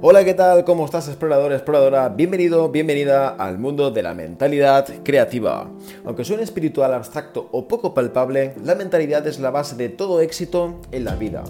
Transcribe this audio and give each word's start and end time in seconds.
Hola, 0.00 0.24
¿qué 0.24 0.32
tal? 0.32 0.64
¿Cómo 0.64 0.84
estás, 0.84 1.08
explorador, 1.08 1.52
exploradora? 1.52 2.08
Bienvenido, 2.08 2.68
bienvenida 2.68 3.30
al 3.30 3.58
mundo 3.58 3.90
de 3.90 4.04
la 4.04 4.14
mentalidad 4.14 4.86
creativa. 5.02 5.68
Aunque 6.04 6.24
suene 6.24 6.44
espiritual, 6.44 6.94
abstracto 6.94 7.48
o 7.50 7.66
poco 7.66 7.94
palpable, 7.94 8.54
la 8.62 8.76
mentalidad 8.76 9.26
es 9.26 9.40
la 9.40 9.50
base 9.50 9.74
de 9.74 9.88
todo 9.88 10.20
éxito 10.20 10.80
en 10.92 11.04
la 11.04 11.16
vida, 11.16 11.42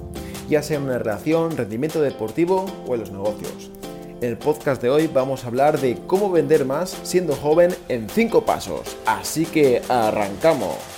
ya 0.48 0.62
sea 0.62 0.78
en 0.78 0.84
una 0.84 0.96
relación, 0.96 1.58
rendimiento 1.58 2.00
deportivo 2.00 2.64
o 2.86 2.94
en 2.94 3.00
los 3.00 3.12
negocios. 3.12 3.70
En 4.22 4.30
el 4.30 4.38
podcast 4.38 4.80
de 4.80 4.88
hoy 4.88 5.08
vamos 5.08 5.44
a 5.44 5.48
hablar 5.48 5.78
de 5.78 5.98
cómo 6.06 6.30
vender 6.30 6.64
más 6.64 6.96
siendo 7.02 7.36
joven 7.36 7.74
en 7.90 8.08
5 8.08 8.46
pasos. 8.46 8.96
Así 9.04 9.44
que 9.44 9.82
arrancamos. 9.90 10.97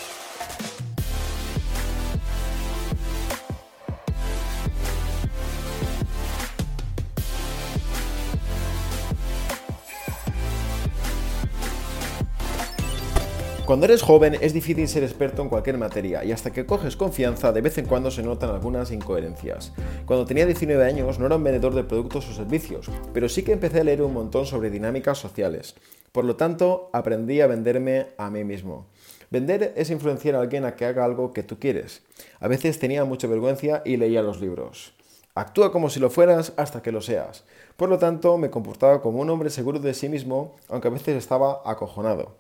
Cuando 13.71 13.87
eres 13.87 14.03
joven 14.03 14.37
es 14.41 14.53
difícil 14.53 14.89
ser 14.89 15.05
experto 15.05 15.43
en 15.43 15.49
cualquier 15.49 15.79
materia 15.79 16.25
y 16.25 16.33
hasta 16.33 16.51
que 16.51 16.67
coges 16.67 16.97
confianza 16.97 17.53
de 17.53 17.61
vez 17.61 17.79
en 17.79 17.87
cuando 17.87 18.11
se 18.11 18.21
notan 18.21 18.51
algunas 18.51 18.91
incoherencias. 18.91 19.73
Cuando 20.07 20.27
tenía 20.27 20.45
19 20.45 20.85
años 20.85 21.21
no 21.21 21.27
era 21.27 21.37
un 21.37 21.45
vendedor 21.45 21.77
de 21.77 21.85
productos 21.85 22.29
o 22.29 22.35
servicios, 22.35 22.91
pero 23.15 23.29
sí 23.29 23.45
que 23.45 23.53
empecé 23.53 23.79
a 23.79 23.85
leer 23.85 24.03
un 24.03 24.13
montón 24.13 24.45
sobre 24.45 24.71
dinámicas 24.71 25.19
sociales. 25.19 25.77
Por 26.11 26.25
lo 26.25 26.35
tanto, 26.35 26.91
aprendí 26.93 27.41
a 27.43 27.47
venderme 27.47 28.09
a 28.19 28.29
mí 28.29 28.43
mismo. 28.43 28.89
Vender 29.31 29.73
es 29.77 29.91
influenciar 29.91 30.35
a 30.35 30.41
alguien 30.41 30.65
a 30.65 30.75
que 30.75 30.87
haga 30.87 31.05
algo 31.05 31.33
que 31.33 31.45
tú 31.45 31.61
quieres. 31.61 32.03
A 32.41 32.49
veces 32.49 32.81
tenía 32.81 33.05
mucha 33.05 33.29
vergüenza 33.29 33.83
y 33.85 33.99
leía 33.99 34.21
los 34.21 34.41
libros. 34.41 34.95
Actúa 35.35 35.73
como 35.73 35.91
si 35.91 36.01
lo 36.01 36.11
fueras 36.11 36.53
hasta 36.57 36.83
que 36.83 36.93
lo 36.93 37.01
seas. 37.01 37.45
Por 37.77 37.89
lo 37.89 37.99
tanto, 37.99 38.37
me 38.39 38.51
comportaba 38.51 39.01
como 39.01 39.21
un 39.21 39.31
hombre 39.31 39.51
seguro 39.51 39.79
de 39.79 39.95
sí 39.95 40.09
mismo, 40.09 40.57
aunque 40.69 40.89
a 40.89 40.91
veces 40.91 41.17
estaba 41.17 41.63
acojonado 41.65 42.37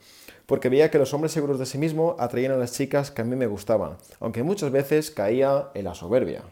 porque 0.50 0.68
veía 0.68 0.90
que 0.90 0.98
los 0.98 1.14
hombres 1.14 1.30
seguros 1.30 1.60
de 1.60 1.64
sí 1.64 1.78
mismos 1.78 2.16
atraían 2.18 2.50
a 2.50 2.56
las 2.56 2.72
chicas 2.72 3.12
que 3.12 3.22
a 3.22 3.24
mí 3.24 3.36
me 3.36 3.46
gustaban, 3.46 3.98
aunque 4.18 4.42
muchas 4.42 4.72
veces 4.72 5.12
caía 5.12 5.68
en 5.74 5.84
la 5.84 5.94
soberbia. 5.94 6.42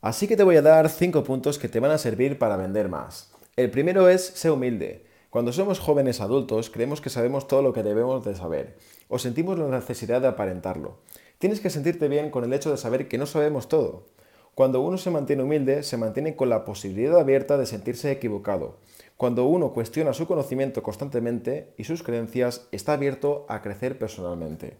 Así 0.00 0.28
que 0.28 0.36
te 0.36 0.44
voy 0.44 0.54
a 0.54 0.62
dar 0.62 0.88
5 0.88 1.24
puntos 1.24 1.58
que 1.58 1.68
te 1.68 1.80
van 1.80 1.90
a 1.90 1.98
servir 1.98 2.38
para 2.38 2.56
vender 2.56 2.88
más. 2.88 3.32
El 3.56 3.72
primero 3.72 4.08
es 4.08 4.24
ser 4.24 4.52
humilde. 4.52 5.06
Cuando 5.28 5.52
somos 5.52 5.80
jóvenes 5.80 6.20
adultos 6.20 6.70
creemos 6.70 7.00
que 7.00 7.10
sabemos 7.10 7.48
todo 7.48 7.62
lo 7.62 7.72
que 7.72 7.82
debemos 7.82 8.24
de 8.24 8.36
saber, 8.36 8.78
o 9.08 9.18
sentimos 9.18 9.58
la 9.58 9.66
necesidad 9.66 10.20
de 10.20 10.28
aparentarlo. 10.28 10.98
Tienes 11.38 11.58
que 11.58 11.70
sentirte 11.70 12.06
bien 12.06 12.30
con 12.30 12.44
el 12.44 12.52
hecho 12.52 12.70
de 12.70 12.76
saber 12.76 13.08
que 13.08 13.18
no 13.18 13.26
sabemos 13.26 13.68
todo. 13.68 14.06
Cuando 14.56 14.80
uno 14.80 14.96
se 14.96 15.10
mantiene 15.10 15.42
humilde, 15.42 15.82
se 15.82 15.98
mantiene 15.98 16.34
con 16.34 16.48
la 16.48 16.64
posibilidad 16.64 17.20
abierta 17.20 17.58
de 17.58 17.66
sentirse 17.66 18.10
equivocado. 18.10 18.78
Cuando 19.18 19.44
uno 19.44 19.74
cuestiona 19.74 20.14
su 20.14 20.26
conocimiento 20.26 20.82
constantemente 20.82 21.74
y 21.76 21.84
sus 21.84 22.02
creencias, 22.02 22.66
está 22.72 22.94
abierto 22.94 23.44
a 23.50 23.60
crecer 23.60 23.98
personalmente. 23.98 24.78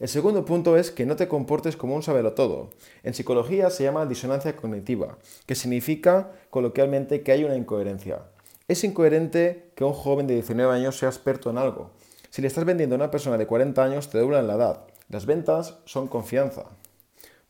El 0.00 0.08
segundo 0.08 0.44
punto 0.44 0.76
es 0.76 0.90
que 0.90 1.06
no 1.06 1.16
te 1.16 1.28
comportes 1.28 1.78
como 1.78 1.96
un 1.96 2.02
todo. 2.34 2.68
En 3.04 3.14
psicología 3.14 3.70
se 3.70 3.84
llama 3.84 4.04
disonancia 4.04 4.54
cognitiva, 4.54 5.16
que 5.46 5.54
significa 5.54 6.32
coloquialmente 6.50 7.22
que 7.22 7.32
hay 7.32 7.44
una 7.44 7.56
incoherencia. 7.56 8.26
Es 8.68 8.84
incoherente 8.84 9.70
que 9.76 9.84
un 9.84 9.94
joven 9.94 10.26
de 10.26 10.34
19 10.34 10.74
años 10.74 10.98
sea 10.98 11.08
experto 11.08 11.48
en 11.48 11.56
algo. 11.56 11.92
Si 12.28 12.42
le 12.42 12.48
estás 12.48 12.66
vendiendo 12.66 12.96
a 12.96 12.98
una 12.98 13.10
persona 13.10 13.38
de 13.38 13.46
40 13.46 13.82
años, 13.82 14.10
te 14.10 14.18
doblan 14.18 14.46
la 14.46 14.56
edad. 14.56 14.84
Las 15.08 15.24
ventas 15.24 15.78
son 15.86 16.06
confianza. 16.06 16.66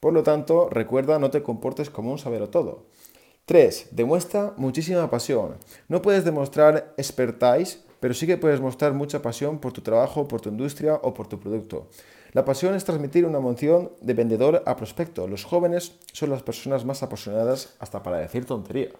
Por 0.06 0.12
lo 0.12 0.22
tanto, 0.22 0.68
recuerda, 0.70 1.18
no 1.18 1.32
te 1.32 1.42
comportes 1.42 1.90
como 1.90 2.12
un 2.12 2.48
todo. 2.48 2.84
3. 3.44 3.88
Demuestra 3.90 4.54
muchísima 4.56 5.10
pasión. 5.10 5.56
No 5.88 6.00
puedes 6.00 6.24
demostrar 6.24 6.94
expertise, 6.96 7.82
pero 7.98 8.14
sí 8.14 8.24
que 8.24 8.36
puedes 8.36 8.60
mostrar 8.60 8.92
mucha 8.92 9.20
pasión 9.20 9.58
por 9.58 9.72
tu 9.72 9.80
trabajo, 9.80 10.28
por 10.28 10.40
tu 10.40 10.48
industria 10.48 10.94
o 10.94 11.12
por 11.12 11.26
tu 11.26 11.40
producto. 11.40 11.88
La 12.34 12.44
pasión 12.44 12.76
es 12.76 12.84
transmitir 12.84 13.26
una 13.26 13.38
emoción 13.38 13.90
de 14.00 14.14
vendedor 14.14 14.62
a 14.64 14.76
prospecto. 14.76 15.26
Los 15.26 15.42
jóvenes 15.42 15.96
son 16.12 16.30
las 16.30 16.44
personas 16.44 16.84
más 16.84 17.02
apasionadas 17.02 17.74
hasta 17.80 18.04
para 18.04 18.18
decir 18.18 18.44
tonterías. 18.44 18.92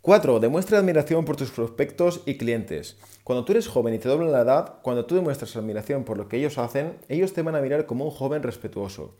4. 0.00 0.40
Demuestra 0.40 0.78
admiración 0.78 1.24
por 1.24 1.36
tus 1.36 1.52
prospectos 1.52 2.22
y 2.26 2.38
clientes. 2.38 2.96
Cuando 3.22 3.44
tú 3.44 3.52
eres 3.52 3.68
joven 3.68 3.94
y 3.94 4.00
te 4.00 4.08
doblan 4.08 4.32
la 4.32 4.40
edad, 4.40 4.80
cuando 4.82 5.06
tú 5.06 5.14
demuestras 5.14 5.54
admiración 5.54 6.02
por 6.02 6.18
lo 6.18 6.26
que 6.28 6.38
ellos 6.38 6.58
hacen, 6.58 6.98
ellos 7.08 7.32
te 7.32 7.42
van 7.42 7.54
a 7.54 7.60
mirar 7.60 7.86
como 7.86 8.04
un 8.04 8.10
joven 8.10 8.42
respetuoso. 8.42 9.14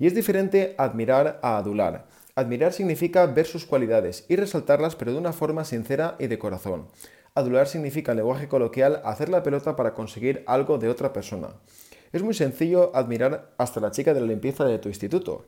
Y 0.00 0.06
es 0.06 0.14
diferente 0.14 0.74
admirar 0.78 1.38
a 1.42 1.58
adular. 1.58 2.06
Admirar 2.34 2.72
significa 2.72 3.26
ver 3.26 3.46
sus 3.46 3.66
cualidades 3.66 4.24
y 4.28 4.36
resaltarlas 4.36 4.96
pero 4.96 5.12
de 5.12 5.18
una 5.18 5.34
forma 5.34 5.64
sincera 5.64 6.16
y 6.18 6.26
de 6.26 6.38
corazón. 6.38 6.86
Adular 7.34 7.68
significa 7.68 8.12
en 8.12 8.18
lenguaje 8.18 8.48
coloquial 8.48 9.02
hacer 9.04 9.28
la 9.28 9.42
pelota 9.42 9.76
para 9.76 9.92
conseguir 9.92 10.42
algo 10.46 10.78
de 10.78 10.88
otra 10.88 11.12
persona. 11.12 11.48
Es 12.12 12.22
muy 12.22 12.32
sencillo 12.32 12.90
admirar 12.96 13.52
hasta 13.58 13.78
la 13.78 13.90
chica 13.90 14.14
de 14.14 14.20
la 14.20 14.26
limpieza 14.26 14.64
de 14.64 14.78
tu 14.78 14.88
instituto. 14.88 15.44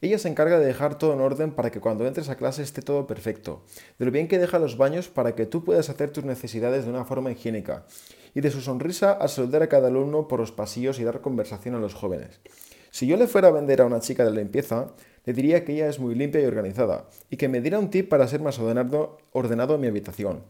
Ella 0.00 0.18
se 0.18 0.28
encarga 0.28 0.60
de 0.60 0.66
dejar 0.66 0.98
todo 0.98 1.12
en 1.12 1.20
orden 1.20 1.50
para 1.50 1.70
que 1.70 1.80
cuando 1.80 2.06
entres 2.06 2.28
a 2.28 2.36
clase 2.36 2.62
esté 2.62 2.82
todo 2.82 3.08
perfecto, 3.08 3.64
de 3.98 4.04
lo 4.04 4.12
bien 4.12 4.28
que 4.28 4.38
deja 4.38 4.60
los 4.60 4.76
baños 4.76 5.08
para 5.08 5.34
que 5.34 5.46
tú 5.46 5.64
puedas 5.64 5.90
hacer 5.90 6.10
tus 6.10 6.24
necesidades 6.24 6.84
de 6.84 6.90
una 6.90 7.04
forma 7.04 7.32
higiénica, 7.32 7.86
y 8.34 8.40
de 8.40 8.50
su 8.50 8.60
sonrisa 8.60 9.12
al 9.12 9.30
saludar 9.30 9.62
a 9.62 9.68
cada 9.68 9.88
alumno 9.88 10.28
por 10.28 10.38
los 10.38 10.52
pasillos 10.52 11.00
y 11.00 11.04
dar 11.04 11.22
conversación 11.22 11.74
a 11.74 11.80
los 11.80 11.94
jóvenes. 11.94 12.40
Si 12.96 13.06
yo 13.06 13.18
le 13.18 13.26
fuera 13.26 13.48
a 13.48 13.50
vender 13.50 13.82
a 13.82 13.84
una 13.84 14.00
chica 14.00 14.24
de 14.24 14.30
la 14.30 14.38
limpieza, 14.38 14.86
le 15.26 15.34
diría 15.34 15.66
que 15.66 15.74
ella 15.74 15.86
es 15.86 16.00
muy 16.00 16.14
limpia 16.14 16.40
y 16.40 16.46
organizada 16.46 17.10
y 17.28 17.36
que 17.36 17.46
me 17.46 17.60
diera 17.60 17.78
un 17.78 17.90
tip 17.90 18.08
para 18.08 18.26
ser 18.26 18.40
más 18.40 18.58
ordenado, 18.58 19.18
ordenado 19.32 19.74
en 19.74 19.82
mi 19.82 19.86
habitación, 19.86 20.44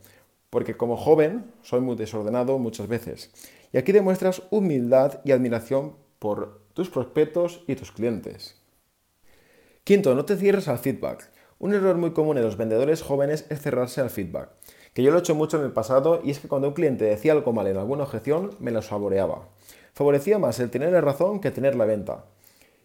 porque 0.48 0.76
como 0.76 0.96
joven 0.96 1.50
soy 1.62 1.80
muy 1.80 1.96
desordenado 1.96 2.56
muchas 2.60 2.86
veces. 2.86 3.32
Y 3.72 3.78
aquí 3.78 3.90
demuestras 3.90 4.44
humildad 4.50 5.18
y 5.24 5.32
admiración 5.32 5.96
por 6.20 6.60
tus 6.72 6.88
prospectos 6.88 7.64
y 7.66 7.74
tus 7.74 7.90
clientes. 7.90 8.62
Quinto, 9.82 10.14
no 10.14 10.24
te 10.24 10.36
cierres 10.36 10.68
al 10.68 10.78
feedback. 10.78 11.28
Un 11.58 11.74
error 11.74 11.96
muy 11.96 12.12
común 12.12 12.38
en 12.38 12.44
los 12.44 12.56
vendedores 12.56 13.02
jóvenes 13.02 13.44
es 13.50 13.60
cerrarse 13.60 14.00
al 14.00 14.10
feedback, 14.10 14.50
que 14.94 15.02
yo 15.02 15.10
lo 15.10 15.16
he 15.16 15.20
hecho 15.20 15.34
mucho 15.34 15.58
en 15.58 15.64
el 15.64 15.72
pasado 15.72 16.20
y 16.22 16.30
es 16.30 16.38
que 16.38 16.46
cuando 16.46 16.68
un 16.68 16.74
cliente 16.74 17.06
decía 17.06 17.32
algo 17.32 17.52
mal 17.52 17.66
en 17.66 17.76
alguna 17.76 18.04
objeción, 18.04 18.50
me 18.60 18.70
lo 18.70 18.82
saboreaba. 18.82 19.48
Favorecía 19.94 20.38
más 20.38 20.60
el 20.60 20.70
tener 20.70 20.92
la 20.92 21.00
razón 21.00 21.40
que 21.40 21.50
tener 21.50 21.74
la 21.74 21.86
venta 21.86 22.26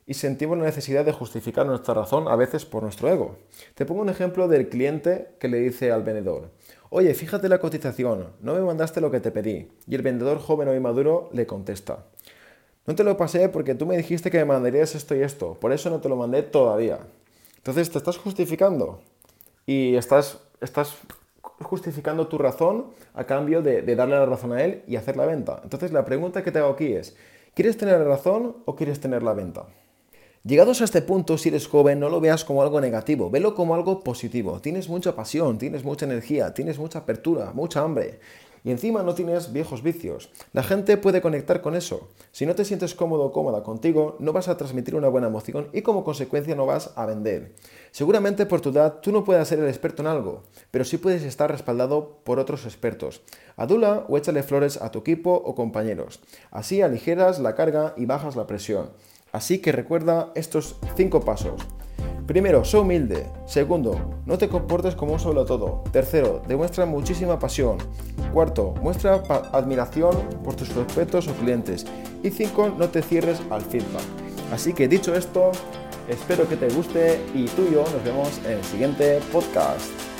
y 0.07 0.13
sentimos 0.13 0.57
la 0.57 0.65
necesidad 0.65 1.05
de 1.05 1.11
justificar 1.11 1.65
nuestra 1.65 1.93
razón 1.93 2.27
a 2.27 2.35
veces 2.35 2.65
por 2.65 2.83
nuestro 2.83 3.09
ego. 3.09 3.37
Te 3.75 3.85
pongo 3.85 4.01
un 4.01 4.09
ejemplo 4.09 4.47
del 4.47 4.69
cliente 4.69 5.29
que 5.39 5.47
le 5.47 5.59
dice 5.59 5.91
al 5.91 6.03
vendedor, 6.03 6.49
oye, 6.89 7.13
fíjate 7.13 7.49
la 7.49 7.59
cotización, 7.59 8.29
no 8.41 8.53
me 8.53 8.61
mandaste 8.61 9.01
lo 9.01 9.11
que 9.11 9.19
te 9.19 9.31
pedí. 9.31 9.71
Y 9.87 9.95
el 9.95 10.01
vendedor 10.01 10.39
joven 10.39 10.67
o 10.67 10.75
inmaduro 10.75 11.29
le 11.31 11.45
contesta, 11.45 12.05
no 12.85 12.95
te 12.95 13.03
lo 13.03 13.15
pasé 13.15 13.47
porque 13.47 13.75
tú 13.75 13.85
me 13.85 13.95
dijiste 13.95 14.31
que 14.31 14.39
me 14.39 14.45
mandarías 14.45 14.95
esto 14.95 15.15
y 15.15 15.21
esto, 15.21 15.53
por 15.53 15.71
eso 15.71 15.89
no 15.89 16.01
te 16.01 16.09
lo 16.09 16.15
mandé 16.15 16.41
todavía. 16.41 16.99
Entonces 17.57 17.91
te 17.91 17.99
estás 17.99 18.17
justificando 18.17 19.01
y 19.67 19.95
estás, 19.95 20.39
estás 20.61 20.97
justificando 21.41 22.27
tu 22.27 22.39
razón 22.39 22.87
a 23.13 23.25
cambio 23.25 23.61
de, 23.61 23.83
de 23.83 23.95
darle 23.95 24.15
la 24.15 24.25
razón 24.25 24.51
a 24.51 24.63
él 24.63 24.83
y 24.87 24.95
hacer 24.95 25.15
la 25.15 25.27
venta. 25.27 25.61
Entonces 25.63 25.91
la 25.91 26.05
pregunta 26.05 26.43
que 26.43 26.51
te 26.51 26.57
hago 26.57 26.71
aquí 26.71 26.91
es, 26.91 27.15
¿quieres 27.53 27.77
tener 27.77 27.99
la 27.99 28.05
razón 28.05 28.57
o 28.65 28.75
quieres 28.75 28.99
tener 28.99 29.21
la 29.21 29.33
venta? 29.33 29.67
Llegados 30.43 30.81
a 30.81 30.85
este 30.85 31.03
punto, 31.03 31.37
si 31.37 31.49
eres 31.49 31.67
joven, 31.67 31.99
no 31.99 32.09
lo 32.09 32.19
veas 32.19 32.43
como 32.43 32.63
algo 32.63 32.81
negativo, 32.81 33.29
velo 33.29 33.53
como 33.53 33.75
algo 33.75 33.99
positivo. 33.99 34.59
Tienes 34.59 34.89
mucha 34.89 35.15
pasión, 35.15 35.59
tienes 35.59 35.83
mucha 35.83 36.07
energía, 36.07 36.51
tienes 36.55 36.79
mucha 36.79 36.97
apertura, 36.97 37.51
mucha 37.53 37.81
hambre. 37.81 38.19
Y 38.63 38.71
encima 38.71 39.03
no 39.03 39.13
tienes 39.13 39.53
viejos 39.53 39.83
vicios. 39.83 40.31
La 40.51 40.63
gente 40.63 40.97
puede 40.97 41.21
conectar 41.21 41.61
con 41.61 41.75
eso. 41.75 42.09
Si 42.31 42.47
no 42.47 42.55
te 42.55 42.65
sientes 42.65 42.95
cómodo 42.95 43.25
o 43.25 43.31
cómoda 43.31 43.61
contigo, 43.61 44.15
no 44.17 44.33
vas 44.33 44.47
a 44.47 44.57
transmitir 44.57 44.95
una 44.95 45.09
buena 45.09 45.27
emoción 45.27 45.67
y 45.73 45.83
como 45.83 46.03
consecuencia 46.03 46.55
no 46.55 46.65
vas 46.65 46.91
a 46.95 47.05
vender. 47.05 47.53
Seguramente 47.91 48.47
por 48.47 48.61
tu 48.61 48.69
edad 48.69 48.99
tú 48.99 49.11
no 49.11 49.23
puedas 49.23 49.47
ser 49.47 49.59
el 49.59 49.67
experto 49.67 50.01
en 50.01 50.07
algo, 50.07 50.41
pero 50.71 50.85
sí 50.85 50.97
puedes 50.97 51.21
estar 51.21 51.51
respaldado 51.51 52.17
por 52.23 52.39
otros 52.39 52.65
expertos. 52.65 53.21
Adula 53.57 54.05
o 54.09 54.17
échale 54.17 54.41
flores 54.41 54.81
a 54.81 54.89
tu 54.89 54.99
equipo 54.99 55.33
o 55.33 55.53
compañeros. 55.53 56.19
Así 56.49 56.81
aligeras 56.81 57.37
la 57.37 57.53
carga 57.53 57.93
y 57.95 58.07
bajas 58.07 58.35
la 58.35 58.47
presión. 58.47 58.89
Así 59.31 59.59
que 59.59 59.71
recuerda 59.71 60.31
estos 60.35 60.75
cinco 60.95 61.21
pasos. 61.21 61.61
Primero, 62.27 62.63
sé 62.63 62.77
humilde. 62.77 63.27
Segundo, 63.45 64.21
no 64.25 64.37
te 64.37 64.47
comportes 64.47 64.95
como 64.95 65.13
un 65.13 65.19
solo 65.19 65.45
todo. 65.45 65.83
Tercero, 65.91 66.41
demuestra 66.47 66.85
muchísima 66.85 67.39
pasión. 67.39 67.77
Cuarto, 68.31 68.73
muestra 68.81 69.15
admiración 69.51 70.15
por 70.43 70.55
tus 70.55 70.69
prospectos 70.69 71.27
o 71.27 71.33
clientes. 71.33 71.85
Y 72.23 72.29
cinco, 72.29 72.69
no 72.69 72.89
te 72.89 73.01
cierres 73.01 73.41
al 73.49 73.61
feedback. 73.61 74.03
Así 74.53 74.73
que 74.73 74.87
dicho 74.87 75.15
esto, 75.15 75.51
espero 76.07 76.47
que 76.47 76.55
te 76.55 76.69
guste 76.69 77.19
y 77.33 77.45
tú 77.45 77.63
y 77.69 77.73
yo 77.73 77.83
nos 77.83 78.03
vemos 78.03 78.39
en 78.45 78.53
el 78.53 78.63
siguiente 78.63 79.19
podcast. 79.31 80.10